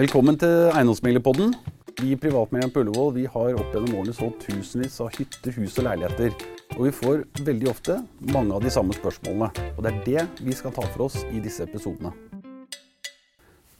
[0.00, 1.50] Velkommen til Eiendomsmeglerpodden.
[1.98, 5.84] Vi i Privatmegleren på Ullevål har opp gjennom årene solgt tusenvis av hytter, hus og
[5.84, 6.32] leiligheter.
[6.78, 7.98] Og vi får veldig ofte
[8.32, 9.50] mange av de samme spørsmålene.
[9.74, 12.14] Og det er det vi skal ta for oss i disse episodene.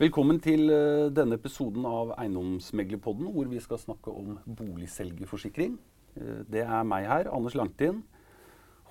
[0.03, 5.79] Velkommen til eh, denne episoden av Eiendomsmeglerpodden, hvor vi skal snakke om boligselgerforsikring.
[6.21, 8.05] Eh, Det er meg her, Anders Langtin.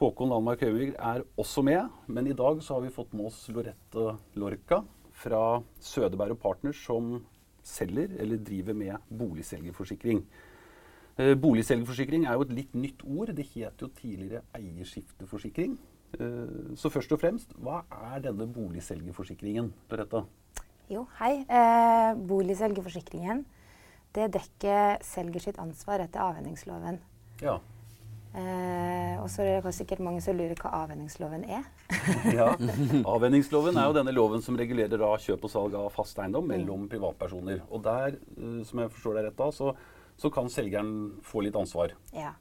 [0.02, 3.46] Håkon Landmark Høvig er også med, men i dag så har vi fått med oss
[3.54, 4.82] Lorette Lorca
[5.20, 7.20] fra Sødeberg og Partners, som
[7.64, 10.24] selger eller driver med boligselgerforsikring.
[11.20, 13.34] Eh, Boligselgerforsikring er jo et litt nytt ord.
[13.36, 15.78] Det het jo tidligere eierskifteforsikring.
[16.20, 17.84] Eh, Så først og fremst, hva
[18.14, 20.24] er denne boligselgerforsikringen, Lorette?
[20.90, 21.44] Jo, hei.
[21.50, 23.46] Eh, boligselgerforsikringen
[24.16, 27.00] det dekker selger sitt ansvar etter avhendingsloven.
[27.42, 27.60] Ja.
[28.38, 31.64] Eh, og så er det sikkert mange som lurer hva avhendingsloven er.
[32.40, 32.52] ja.
[33.10, 36.86] Avhendingsloven er jo denne loven som regulerer da kjøp og salg av fast eiendom mellom
[36.92, 37.64] privatpersoner.
[37.74, 39.74] Og der, eh, som jeg forstår deg rett da, så,
[40.20, 40.94] så kan selgeren
[41.26, 41.96] få litt ansvar.
[42.14, 42.36] Ja.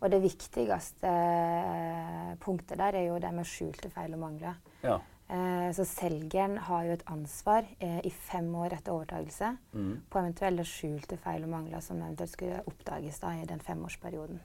[0.00, 4.58] Og det viktigste eh, punktet der er jo det med skjulte feil og mangler.
[4.84, 4.98] Ja.
[5.28, 9.96] Eh, så selgeren har jo et ansvar eh, i fem år etter overtagelse Mm.
[10.08, 14.38] på eventuelle skjulte feil og mangler som eventuelt skulle oppdages da i den femårsperioden.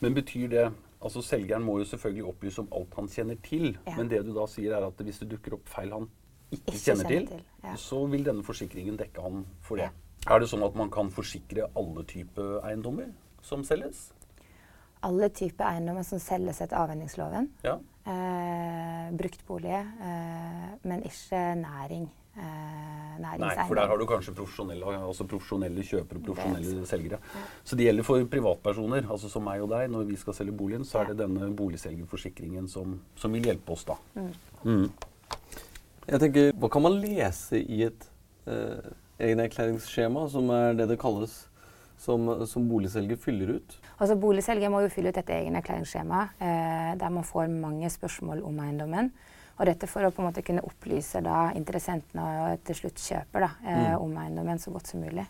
[0.00, 0.68] Men betyr det
[0.98, 3.68] Altså Selgeren må jo selvfølgelig opplyse om alt han kjenner til.
[3.86, 3.92] Ja.
[3.96, 6.08] Men det du da sier er at hvis det dukker opp feil han
[6.50, 7.74] ikke, Ikke kjenner, til, til, ja.
[7.78, 9.86] så vil denne forsikringen dekke han for det.
[9.92, 10.34] Ja.
[10.34, 13.12] Er det sånn at man kan forsikre alle typer eiendommer
[13.46, 14.08] som selges?
[15.06, 17.76] Alle typer eiendommer som selges etter avhendingsloven, Ja.
[18.10, 22.08] eh, bruktbolig, eh, men ikke næring.
[22.38, 22.78] Eh,
[23.18, 23.34] Nei,
[23.66, 27.18] for der har du kanskje profesjonelle, altså profesjonelle kjøpere og profesjonelle Det selgere.
[27.66, 29.88] Så det gjelder for privatpersoner, altså som meg og deg.
[29.90, 33.82] Når vi skal selge boligen, så er det denne boligselgerforsikringen som, som vil hjelpe oss
[33.88, 33.98] da.
[34.14, 34.30] Mm.
[34.62, 34.86] Mm.
[36.08, 38.06] Jeg tenker, Hva kan man lese i et
[38.46, 41.40] eh, egenerklæringsskjema, som er det det kalles,
[41.98, 43.78] som, som boligselger fyller ut?
[43.98, 48.62] Altså Boligselger må jo fylle ut et egenerklæringsskjema eh, der man får mange spørsmål om
[48.62, 49.10] eiendommen.
[49.58, 53.40] Og dette for å på en måte kunne opplyse da interessentene og til slutt kjøper
[53.46, 54.00] da, eh, Mm.
[54.02, 55.26] om eiendommen så godt som mulig.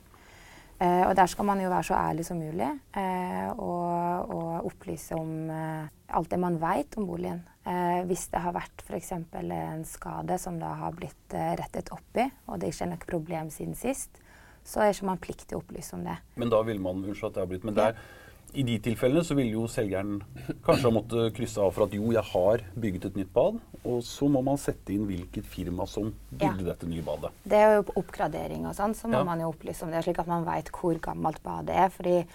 [0.81, 5.13] Eh, og der skal man jo være så ærlig som mulig eh, og, og opplyse
[5.17, 7.41] om eh, alt det man vet om boligen.
[7.67, 9.11] Eh, hvis det har vært f.eks.
[9.13, 13.09] en skade som da har blitt eh, rettet opp i, og det ikke er noe
[13.11, 14.21] problem siden sist,
[14.65, 16.17] så er ikke man pliktig å opplyse om det.
[16.37, 17.97] Men da vil man Unnskyld at jeg har blitt, men der,
[18.55, 20.23] i de tilfellene så ville jo selgeren
[20.65, 23.99] kanskje ha måttet krysse av for at jo, jeg har bygget et nytt bad, og
[24.03, 26.69] så må man sette inn hvilket firma som bygde Ja.
[26.73, 27.31] dette nye badet.
[27.45, 29.25] Det er jo oppgradering og sånn, så må Ja.
[29.25, 31.89] man jo opplyse om det, slik at man vet hvor gammelt badet er.
[31.91, 32.27] Fordi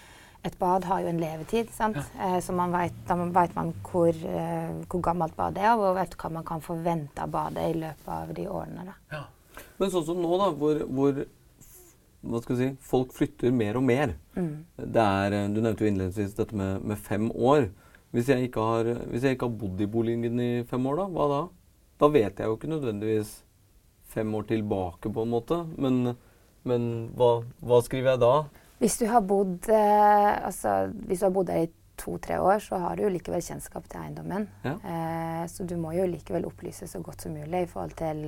[0.46, 1.98] et bad har jo en levetid, sant?
[2.20, 6.16] Eh, så man vet, da veit man hvor, eh, hvor gammelt badet er, og vet
[6.18, 8.94] hva man kan forvente av badet i løpet av de årene.
[9.10, 9.26] Da.
[9.80, 11.26] Men sånn som nå, da, hvor, hvor
[12.24, 14.16] hva skal jeg si, folk flytter mer og mer.
[14.38, 14.54] Mm.
[14.78, 17.68] Det er, Du nevnte jo innledningsvis dette med, med fem år.
[18.14, 21.08] Hvis jeg, har, hvis jeg ikke har bodd i boligen min i fem år, da,
[21.12, 21.42] hva da?
[22.04, 23.32] Da vet jeg jo ikke nødvendigvis
[24.14, 25.60] fem år tilbake, på en måte.
[25.82, 26.14] Men,
[26.68, 28.34] men hva, hva skriver jeg da?
[28.84, 31.72] Hvis du har bodd eh, altså, hvis du har bodd der i
[32.04, 34.48] to-tre år, så har du jo likevel kjennskap til eiendommen.
[34.66, 34.76] Ja.
[34.84, 38.24] Eh, så du må jo likevel opplyse så godt som mulig i forhold til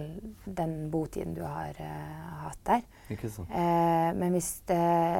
[0.45, 2.85] den botiden du har eh, hatt der.
[3.13, 3.51] Ikke sant?
[3.51, 4.79] Eh, men hvis det,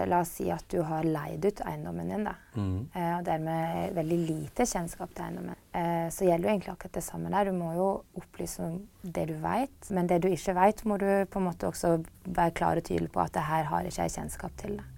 [0.10, 2.80] la oss si at du har leid ut eiendommen din, da, mm.
[2.96, 7.06] eh, og dermed veldig lite kjennskap til eiendommen, eh, så gjelder jo egentlig akkurat det
[7.06, 7.52] samme der.
[7.52, 11.10] Du må jo opplyse om det du vet, men det du ikke vet, må du
[11.30, 14.18] på en måte også være klar og tydelig på at det her har ikke jeg
[14.18, 14.80] kjennskap til.
[14.80, 14.92] Da.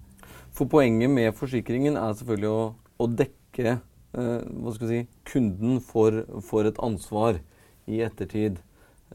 [0.56, 2.62] For poenget med forsikringen er selvfølgelig å,
[2.98, 3.80] å dekke eh,
[4.14, 7.40] hva skal jeg si, kunden får, får et ansvar
[7.88, 8.60] i ettertid.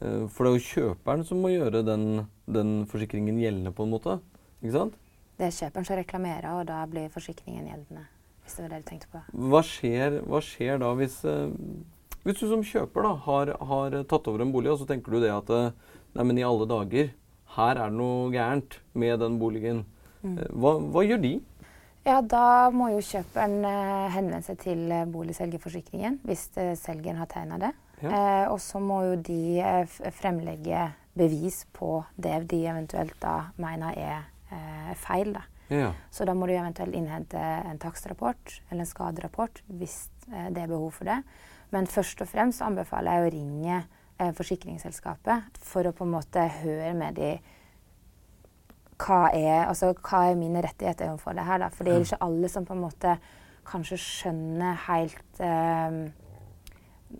[0.00, 3.94] Eh, for det er jo kjøperen som må gjøre den, den forsikringen gjeldende, på en
[3.94, 4.18] måte.
[4.60, 5.00] Ikke sant?
[5.38, 8.06] Det er kjøperen som reklamerer, og da blir forsikringen gjeldende.
[8.44, 9.24] Hvis det var det du tenkte på.
[9.50, 11.50] Hva skjer, hva skjer da hvis, eh,
[12.26, 15.24] hvis du som kjøper da, har, har tatt over en bolig, og så tenker du
[15.24, 15.52] det at
[16.14, 17.08] Nei, men i alle dager,
[17.56, 19.80] her er det noe gærent med den boligen.
[20.22, 20.36] Mm.
[20.54, 21.32] Hva, hva gjør de?
[22.04, 27.30] Ja, da må jo kjøperen eh, henvende seg til eh, boligselgerforsikringen hvis eh, selgeren har
[27.32, 27.72] tegna det.
[28.02, 28.10] Ja.
[28.10, 34.28] Eh, og så må jo de fremlegge bevis på det de eventuelt da mener er
[34.52, 35.32] eh, feil.
[35.38, 35.46] da.
[35.72, 35.90] Ja.
[36.12, 40.90] Så da må du eventuelt innhente en takstrapport eller en skaderapport hvis det er behov
[40.98, 41.22] for det.
[41.72, 46.44] Men først og fremst anbefaler jeg å ringe eh, forsikringsselskapet for å på en måte
[46.60, 47.32] høre med de
[49.00, 51.62] hva er, altså, hva er mine rettigheter overfor det her.
[51.64, 51.70] Da?
[51.74, 53.16] For det er ikke alle som på en måte
[53.64, 56.04] kanskje skjønner helt eh,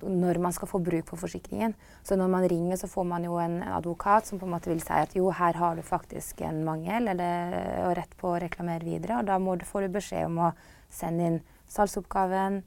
[0.03, 1.75] når man skal få bruk for forsikringen.
[2.03, 4.82] Så når man ringer, så får man jo en advokat som på en måte vil
[4.82, 8.85] si at jo, her har du faktisk en mangel eller, og rett på å reklamere
[8.87, 9.21] videre.
[9.21, 10.53] Og da må du, får du beskjed om å
[10.93, 11.41] sende inn
[11.71, 12.62] salgsoppgaven,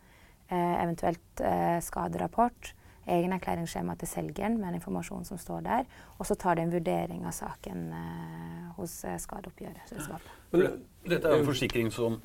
[0.50, 2.74] eh, eventuelt eh, skaderapport,
[3.08, 5.88] egen erklæringsskjema til selgeren med den informasjonen som står der.
[6.18, 9.86] Og så tar de en vurdering av saken eh, hos skadeoppgjøret.
[9.88, 10.84] skadeoppgjørselskapet.
[11.08, 12.20] Dette er jo en forsikring som,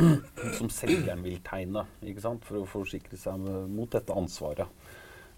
[0.59, 2.45] som selgeren vil tegne ikke sant?
[2.47, 4.69] for å forsikre seg mot dette ansvaret.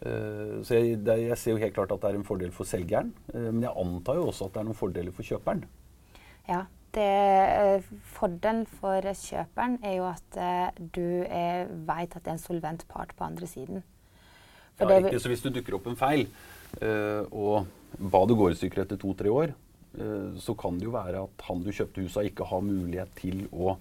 [0.05, 2.69] Uh, så jeg, det, jeg, ser jo helt klart at det er en fordel for
[2.69, 5.63] selgeren, uh, men jeg antar jo også at det er noen fordeler for kjøperen.
[6.49, 6.65] Ja,
[6.97, 7.07] det,
[7.79, 7.87] uh,
[8.17, 10.39] Fordelen for kjøperen er jo at
[10.93, 13.85] du vet at det er en solvent part på andre siden.
[14.79, 16.27] For er ikke, så hvis du dukker opp en feil,
[17.31, 19.53] og badet går i stykker etter to-tre år,
[19.99, 23.13] Eh, så kan det jo være at han du kjøpte huset av, ikke har mulighet
[23.21, 23.77] til å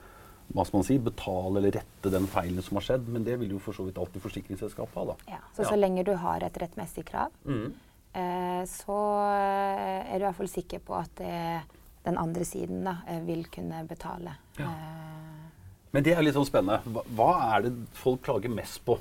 [0.54, 3.08] hva skal man si, betale eller rette den feilen som har skjedd.
[3.10, 5.06] Men det vil jo for så vidt alltid forsikringsselskapet ha.
[5.14, 5.16] da.
[5.32, 5.72] Ja, Så ja.
[5.72, 7.72] så lenge du har et rettmessig krav, mm.
[8.22, 8.98] eh, så
[9.32, 11.40] eh, er du i hvert fall sikker på at det,
[12.06, 14.36] den andre siden da, eh, vil kunne betale.
[14.60, 14.70] Ja.
[15.96, 16.84] Men det er litt sånn spennende.
[16.92, 19.00] Hva, hva, er det folk klager mest på?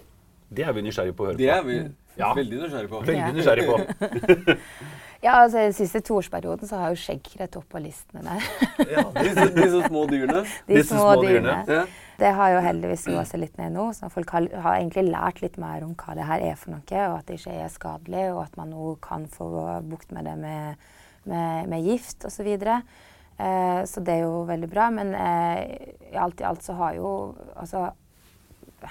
[0.57, 1.43] Det er vi nysgjerrige på å høre på.
[1.43, 1.79] Det er vi
[2.19, 2.33] ja.
[2.37, 3.05] veldig nysgjerrige på.
[3.13, 4.59] Veldig nysgjerrige på.
[5.23, 8.47] Ja, altså Den siste toårsperioden så har jo skjeggkre opp på listene der.
[8.91, 10.43] ja, disse, disse, små dyrene.
[10.67, 11.61] De disse små, små dyrene.
[11.69, 11.85] Ja.
[12.19, 13.85] Det har jo heldigvis roa seg litt ned nå.
[13.95, 17.05] så Folk har, har, egentlig lært litt mer om hva det her er for noe,
[17.07, 19.49] og at det ikke er skadelig, og at man nå kan få
[19.87, 20.85] bukt med det med,
[21.31, 22.41] med, med gift osv.
[22.41, 22.83] Så, videre.
[23.39, 24.91] eh, så det er jo veldig bra.
[24.91, 27.13] Men eh, i alt i alt så har jo
[27.55, 27.93] altså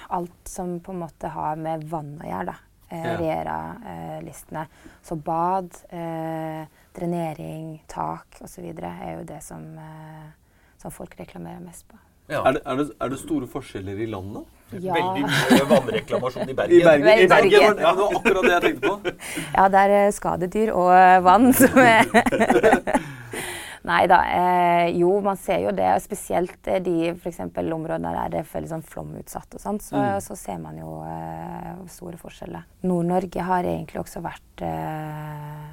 [0.08, 2.58] Alt som på en måte har med vann å gjøre, da
[2.92, 4.66] eh, Rera-listene.
[5.02, 8.64] Så bad, eh, drenering, tak osv.
[8.64, 10.30] er jo det som, eh,
[10.78, 11.96] som, folk reklamerer mest på.
[12.28, 12.46] Ja.
[12.46, 14.44] Er, det, er, det, er, det, store forskjeller i landet?
[14.72, 14.94] Ja.
[14.94, 16.80] Veldig mye vannreklamasjon i Bergen.
[16.80, 17.50] I Bergen, I Bergen.
[17.60, 19.16] Ja, det var akkurat det jeg tenkte på.
[19.56, 22.08] ja, det er skadedyr og vann som er
[23.82, 24.20] Nei da.
[24.30, 25.88] Eh, jo, man ser jo det.
[25.96, 30.20] og Spesielt eh, de for områdene der det er sånn flomutsatt og sånt, så, mm.
[30.22, 32.62] så, ser man jo eh, store forskjeller.
[32.86, 35.64] Nord-Norge har egentlig også vært eh,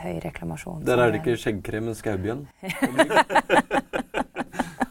[0.00, 0.84] høy reklamasjon.
[0.88, 2.46] Der er det ikke skjeggkrem, men skaubjørn?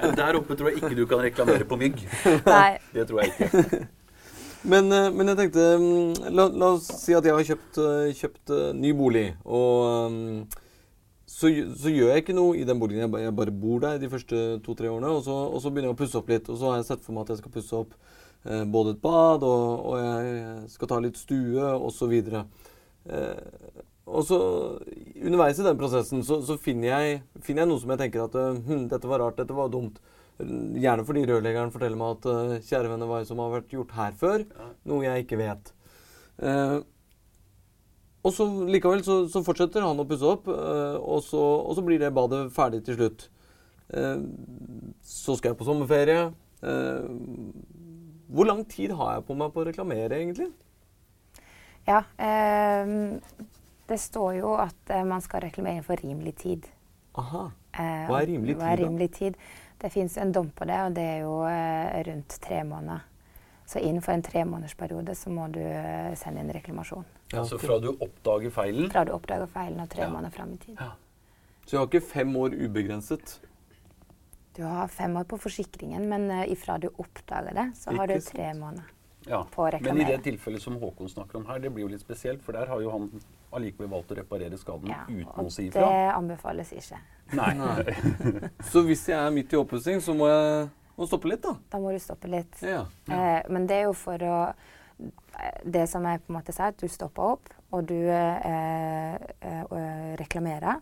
[0.05, 1.97] Der oppe tror jeg ikke du kan reklamere på mygg.
[2.45, 2.77] Nei.
[2.93, 3.85] Det tror jeg ikke.
[4.65, 7.77] Men, eh, men, jeg tenkte mm, la, la, oss si at jeg har kjøpt,
[8.17, 9.27] kjøpt ny bolig.
[9.45, 10.39] Og mm,
[11.35, 13.03] så, så, gjør jeg ikke noe i den boligen.
[13.03, 15.11] Jeg bare, jeg bare bor der de første to-tre årene.
[15.17, 16.47] Og så, og så, begynner jeg å pusse opp litt.
[16.51, 17.97] Og så har jeg sett for meg at jeg skal pusse opp
[18.45, 22.15] eh, både et bad, og, og, jeg skal ta litt stue, osv.
[22.15, 24.39] Eh, og så
[25.25, 28.39] underveis i den prosessen så, så finner, jeg, finner, jeg, noe som jeg tenker at
[28.69, 29.99] hm, dette var rart, dette var dumt.
[30.39, 34.17] Gjerne fordi rørleggeren forteller meg at uh, kjære venner, hva som har vært gjort her
[34.19, 34.43] før?
[34.87, 35.71] Noe jeg ikke vet.
[36.39, 36.83] Uh,
[38.25, 41.83] og så likevel så, så, fortsetter han å pusse opp, uh, og, så, og, så,
[41.85, 43.27] blir det badet ferdig til slutt.
[43.93, 44.25] Uh,
[45.05, 46.31] så skal jeg på sommerferie.
[46.65, 47.05] Uh,
[48.33, 50.49] hvor lang tid har jeg på meg på å reklamere, egentlig?
[51.85, 51.99] Ja,
[53.85, 56.65] det står jo at man skal reklamere for rimelig tid.
[57.21, 57.43] Aha.
[57.77, 59.37] Hva er rimelig tid, Hva er rimelig tid?
[59.77, 61.35] Det fins en dom på det, og det er jo
[62.09, 63.05] rundt tre måneder.
[63.65, 67.05] Så innenfor en tremånedersperiode så må du eh, sende inn reklamasjon.
[67.35, 68.89] Ja, Så fra du oppdager feilen?
[68.93, 70.11] Fra du oppdager feilen og tre ja.
[70.13, 70.79] måneder fram i tid.
[70.79, 70.93] Ja.
[71.65, 73.39] Så du har ikke fem år ubegrenset?
[74.55, 78.13] Du har fem år på forsikringen, men uh, ifra du oppdager det, så ikke har
[78.13, 78.93] du tre måneder
[79.27, 79.41] ja.
[79.51, 79.97] på å reklamere.
[79.97, 82.55] Men i det tilfellet som Håkon snakker om her, det blir jo litt spesielt, for
[82.55, 83.09] der har jo han
[83.55, 85.89] allikevel valgt å reparere skaden ja, uten å si ifra.
[85.89, 87.01] Det anbefales ikke.
[87.35, 87.51] Nei.
[87.59, 87.99] Nei.
[88.71, 90.65] så hvis jeg er midt i oppussing, så må jeg
[90.95, 91.57] må stoppe litt, da.
[91.71, 92.55] Da må du stoppe litt.
[92.63, 93.19] Ja, ja.
[93.19, 94.37] Eh, men det er jo for å
[95.65, 100.15] Det som jeg på en måte sier, at du stopper opp, og du eh, eh,
[100.21, 100.79] reklamerer.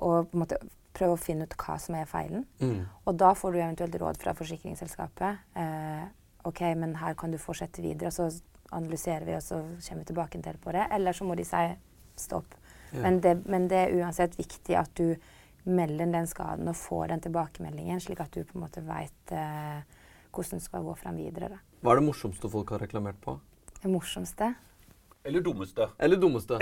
[0.00, 0.60] Og på en måte
[0.96, 2.44] prøver å finne ut hva som er feilen.
[2.60, 2.84] Mm.
[3.06, 5.44] Og da får du eventuelt råd fra forsikringsselskapet.
[5.62, 6.06] Eh,
[6.48, 8.10] OK, men her kan du fortsette videre.
[8.10, 8.28] Og så
[8.76, 10.86] analyserer vi, og så kommer vi tilbake til på det.
[10.92, 11.62] Eller så må de si
[12.20, 12.56] stopp.
[12.90, 13.04] Ja.
[13.04, 15.14] Men, det, men det er uansett viktig at du
[15.64, 19.82] melder den skaden og får den tilbakemeldingen, slik at du på en måte veit eh,
[20.32, 21.52] hvordan skal jeg gå frem videre.
[21.52, 21.60] Da.
[21.80, 23.38] Hva er det morsomste folk har reklamert på?
[23.80, 24.54] Det morsomste?
[25.24, 25.88] Eller dummeste?
[25.98, 26.58] Eller dummeste.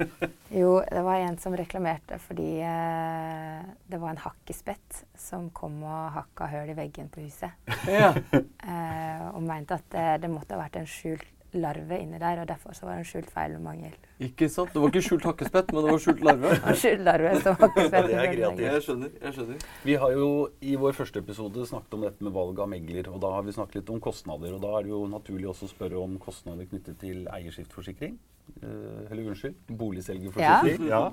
[0.60, 6.10] jo, det var en som reklamerte fordi eh, det var en hakkespett som kom og
[6.18, 7.56] hakka høl i veggen på huset.
[7.88, 8.12] Ja.
[8.34, 12.48] eh, og mente at det, det måtte ha vært en skjult larve inni der, og
[12.48, 13.94] derfor så var det en skjult feil og mangel.
[14.22, 14.72] Ikke sant?
[14.74, 16.52] Det var ikke skjult hakkespett, men det var skjult larve.
[16.82, 18.62] Skjult larve som var ikke Ja, det er greit.
[18.64, 19.12] Jeg skjønner.
[19.20, 19.66] jeg skjønner.
[19.84, 20.28] Vi har jo
[20.60, 23.56] i vår første episode snakket om dette med valg av megler, og da har vi
[23.56, 24.56] snakket litt om kostnader.
[24.56, 28.18] Og da er det jo naturlig også å spørre om kostnader knyttet til eierskiftforsikring.
[28.62, 30.90] Eh, eller unnskyld, boligselgerforsikring.
[30.90, 31.06] Ja.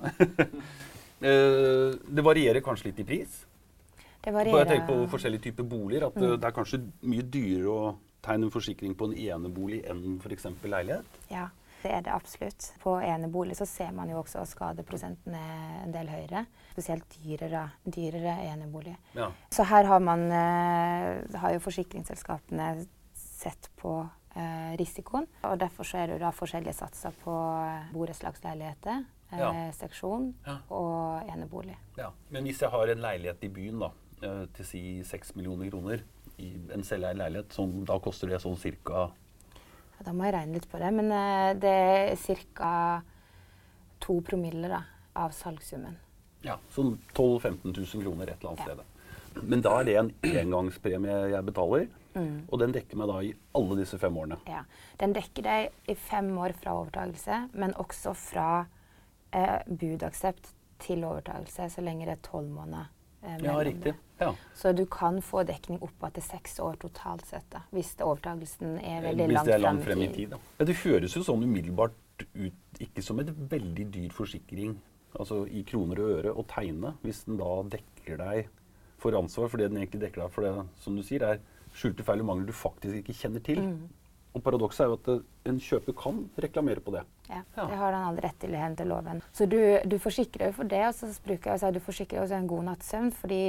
[1.22, 1.32] ja.
[2.18, 3.42] det varierer kanskje litt i pris.
[4.22, 6.08] Det Bare jeg tenker på forskjellige typer boliger.
[6.12, 6.34] At mm.
[6.38, 7.84] det er kanskje mye dyrere å
[8.22, 10.46] tegne en forsikring på en enebolig enn f.eks.
[10.64, 11.06] leilighet.
[11.32, 11.48] Ja,
[11.82, 12.68] det er det absolutt.
[12.84, 16.46] På enebolig så ser man jo også at skadeprosenten er en del høyere.
[16.76, 18.94] Spesielt dyrere, dyrere enebolig.
[19.18, 19.32] Ja.
[19.52, 22.86] Så her har man eh, har jo forsikringsselskapene
[23.18, 23.96] sett på
[24.36, 25.26] eh, risikoen.
[25.50, 27.34] Og derfor så er det jo da forskjellige satser på
[27.66, 29.72] eh, borettslagsleiligheter, Ja.
[29.72, 30.58] seksjon Ja.
[30.76, 31.78] og enebolig.
[31.98, 32.10] Ja.
[32.30, 33.88] Men hvis jeg har en leilighet i byen da,
[34.58, 36.02] til si 6 millioner kroner
[36.42, 39.10] i en selveid leilighet, som da koster det sånn cirka
[40.00, 42.16] Ja, Da må jeg regne litt på det, men uh, det er
[42.58, 43.02] ca.
[44.02, 44.80] to promille da,
[45.16, 45.98] av salgssummen.
[46.44, 48.74] ja, sånn 12 000-15 000 kroner et eller annet Ja.
[48.74, 49.44] sted.
[49.48, 52.42] Men da er det en engangspremie jeg betaler, Mm.
[52.52, 54.36] og den dekker meg da i alle disse fem årene.
[54.46, 54.66] Ja.
[55.00, 58.66] Den dekker deg i fem år fra overtakelse, men også fra
[59.32, 62.90] eh, budaksept til overtakelse, så lenge det er tolv måneder.
[63.24, 63.94] Eh, Ja, riktig.
[64.20, 64.36] Ja.
[64.54, 69.02] Så du kan få dekning opp til seks år totalt sett, da, hvis overtakelsen er
[69.02, 70.30] veldig Hvis langt, det er langt frem i tid.
[70.30, 70.40] Da.
[70.60, 74.76] Ja, det høres jo sånn umiddelbart ut, ikke som et veldig dyr forsikring,
[75.18, 78.52] altså i kroner og øre, å tegne, hvis den da dekker deg
[79.02, 81.42] for ansvar for det den egentlig dekker deg for det, som du sier, er
[81.74, 83.62] skjulte feil og mangler du faktisk ikke kjenner til.
[83.64, 83.90] Mm.
[84.34, 87.02] Og paradokset er jo at en kjøper kan reklamere på det.
[87.28, 87.66] Ja, Ja.
[87.68, 89.22] Det har han all rett til i henhold til loven.
[89.34, 91.80] Så du, du forsikrer jo for det, og så bruker jeg å si at du
[91.84, 93.12] forsikrer også en god natts søvn.
[93.12, 93.42] fordi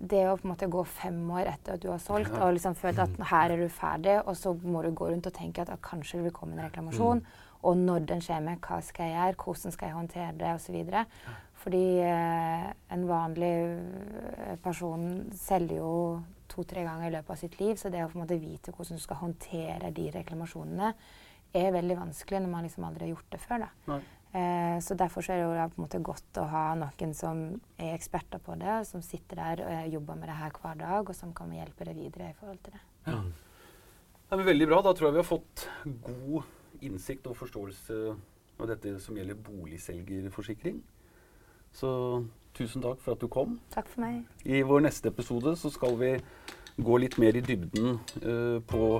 [0.00, 2.46] det å på en måte gå fem år etter at du har solgt, Ja.
[2.46, 5.32] og liksom føle at her er du ferdig, og så må du gå rundt og
[5.36, 7.20] tenke at ah, kanskje det vil komme en reklamasjon,
[7.62, 11.04] og når den skjer med, hva skal jeg gjøre, hvordan skal jeg håndtere det, osv.
[11.64, 15.92] Fordi eh, en vanlig eh, person selger jo
[16.54, 19.00] to-tre ganger i løpet av sitt liv, så det å på en måte vite hvordan
[19.00, 20.92] du skal håndtere de reklamasjonene,
[21.54, 23.66] er veldig vanskelig når man liksom aldri har gjort det før.
[23.66, 23.98] Da.
[24.34, 27.44] Eh, så derfor så er det jo på en måte godt å ha noen som
[27.78, 31.10] er eksperter på det, som sitter der og eh, jobber med det her hver dag,
[31.10, 32.82] og som kan hjelpe deg videre i forhold til det.
[33.06, 33.20] Ja.
[34.24, 34.80] Det er veldig bra.
[34.82, 35.68] Da tror jeg vi har fått
[36.08, 38.00] god innsikt og forståelse
[38.58, 40.82] av dette som gjelder boligselgerforsikring.
[41.74, 41.90] Så
[42.54, 43.58] tusen takk for at du kom.
[43.74, 44.22] Takk for meg.
[44.46, 46.12] I vår neste episode så skal vi
[46.74, 48.98] gå litt mer i dybden uh, på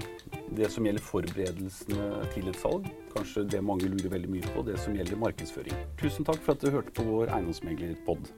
[0.54, 2.86] det som gjelder forberedelsene til et salg.
[3.14, 5.86] Kanskje det mange lurer veldig mye på, det som gjelder markedsføring.
[5.98, 8.30] Tusen takk for at du hørte på vår eiendomsmeglerpod.